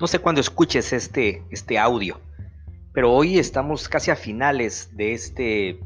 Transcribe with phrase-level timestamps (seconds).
[0.00, 2.20] No sé cuándo escuches este, este audio,
[2.92, 5.78] pero hoy estamos casi a finales de este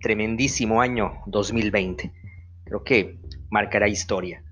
[0.00, 2.12] tremendísimo año 2020.
[2.64, 3.18] Creo que
[3.50, 4.42] marcará historia.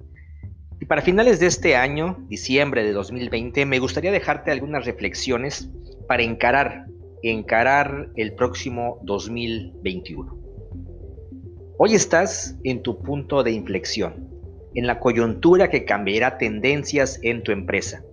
[0.81, 5.71] Y para finales de este año, diciembre de 2020, me gustaría dejarte algunas reflexiones
[6.07, 6.85] para encarar,
[7.23, 10.37] encarar el próximo 2021.
[11.79, 14.29] Hoy estás en tu punto de inflexión,
[14.75, 18.05] en la coyuntura que cambiará tendencias en tu empresa.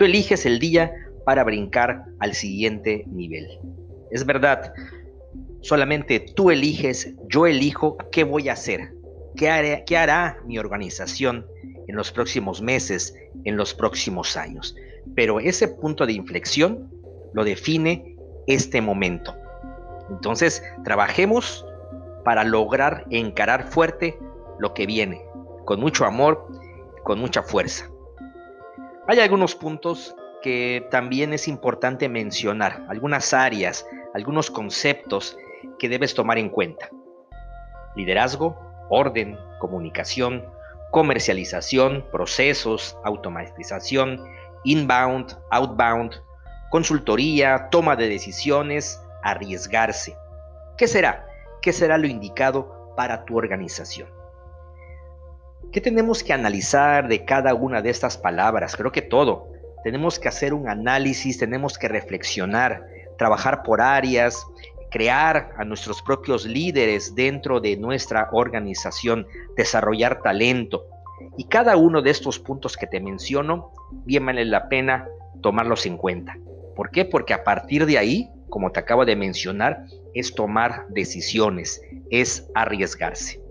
[0.00, 0.94] Tú eliges el día
[1.26, 3.46] para brincar al siguiente nivel.
[4.10, 4.72] Es verdad,
[5.60, 8.94] solamente tú eliges, yo elijo qué voy a hacer,
[9.36, 11.46] qué, haré, qué hará mi organización
[11.86, 14.74] en los próximos meses, en los próximos años.
[15.14, 16.90] Pero ese punto de inflexión
[17.34, 19.36] lo define este momento.
[20.08, 21.66] Entonces, trabajemos
[22.24, 24.18] para lograr encarar fuerte
[24.58, 25.20] lo que viene,
[25.66, 26.48] con mucho amor,
[27.04, 27.89] con mucha fuerza.
[29.10, 35.36] Hay algunos puntos que también es importante mencionar, algunas áreas, algunos conceptos
[35.80, 36.90] que debes tomar en cuenta.
[37.96, 38.56] Liderazgo,
[38.88, 40.44] orden, comunicación,
[40.92, 44.24] comercialización, procesos, automatización,
[44.62, 46.14] inbound, outbound,
[46.70, 50.16] consultoría, toma de decisiones, arriesgarse.
[50.78, 51.26] ¿Qué será?
[51.62, 54.19] ¿Qué será lo indicado para tu organización?
[55.72, 58.74] ¿Qué tenemos que analizar de cada una de estas palabras?
[58.74, 59.52] Creo que todo.
[59.84, 62.84] Tenemos que hacer un análisis, tenemos que reflexionar,
[63.16, 64.44] trabajar por áreas,
[64.90, 70.86] crear a nuestros propios líderes dentro de nuestra organización, desarrollar talento.
[71.36, 73.70] Y cada uno de estos puntos que te menciono,
[74.04, 75.06] bien vale la pena
[75.40, 76.36] tomarlos en cuenta.
[76.74, 77.04] ¿Por qué?
[77.04, 79.84] Porque a partir de ahí, como te acabo de mencionar,
[80.14, 83.49] es tomar decisiones, es arriesgarse.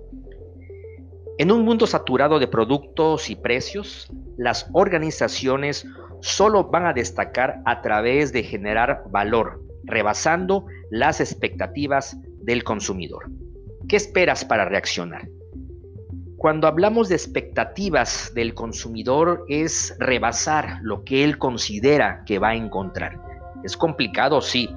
[1.40, 5.88] En un mundo saturado de productos y precios, las organizaciones
[6.20, 13.32] solo van a destacar a través de generar valor, rebasando las expectativas del consumidor.
[13.88, 15.30] ¿Qué esperas para reaccionar?
[16.36, 22.56] Cuando hablamos de expectativas del consumidor es rebasar lo que él considera que va a
[22.56, 23.18] encontrar.
[23.64, 24.76] Es complicado, sí.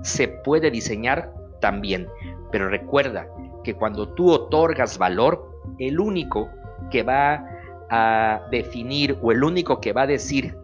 [0.00, 2.08] Se puede diseñar también.
[2.50, 3.28] Pero recuerda
[3.62, 5.47] que cuando tú otorgas valor,
[5.78, 6.50] el único
[6.90, 7.44] que va
[7.90, 10.56] a definir o el único que va a decir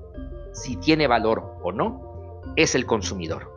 [0.53, 3.53] si tiene valor o no es el consumidor.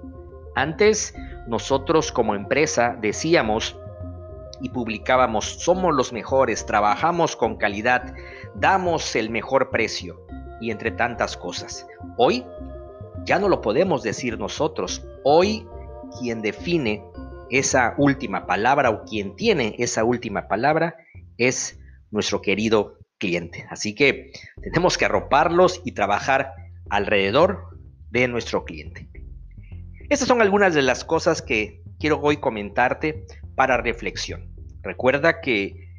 [0.56, 1.14] Antes
[1.48, 3.78] nosotros como empresa decíamos
[4.62, 8.16] y publicábamos, somos los mejores, trabajamos con calidad,
[8.56, 10.26] damos el mejor precio
[10.60, 11.86] y entre tantas cosas.
[12.18, 12.44] Hoy
[13.24, 15.06] ya no lo podemos decir nosotros.
[15.24, 15.68] Hoy
[16.20, 17.04] quien define
[17.50, 20.96] esa última palabra o quien tiene esa última palabra
[21.38, 21.80] es
[22.12, 23.66] nuestro querido cliente.
[23.70, 24.32] Así que
[24.62, 26.54] tenemos que arroparlos y trabajar
[26.90, 29.10] alrededor de nuestro cliente.
[30.10, 33.26] Estas son algunas de las cosas que quiero hoy comentarte
[33.56, 34.54] para reflexión.
[34.82, 35.92] Recuerda que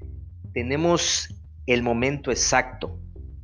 [0.54, 1.28] tenemos
[1.66, 2.98] el momento exacto.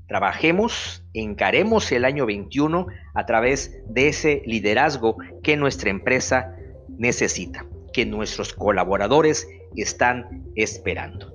[0.08, 6.56] Trabajemos, encaremos el año 21 a través de ese liderazgo que nuestra empresa
[6.88, 11.33] necesita, que nuestros colaboradores están esperando.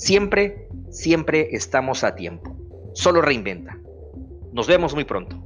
[0.00, 2.56] Siempre, siempre estamos a tiempo.
[2.94, 3.78] Solo reinventa.
[4.50, 5.36] Nos vemos muy pronto.